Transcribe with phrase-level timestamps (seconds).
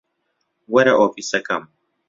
[0.73, 1.63] وەرە ئۆفیسەکەم.